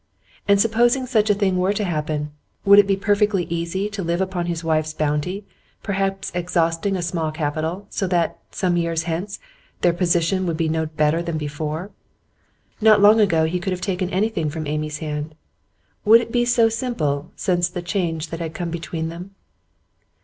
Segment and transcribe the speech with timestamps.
[0.47, 2.31] And supposing such a thing were to happen;
[2.65, 5.45] would it be perfectly easy to live upon his wife's bounty
[5.83, 9.37] perhaps exhausting a small capital, so that, some years hence,
[9.81, 11.91] their position would be no better than before?
[12.81, 15.35] Not long ago, he could have taken anything from Amy's hand;
[16.03, 19.35] would it be so simple since the change that had come between them?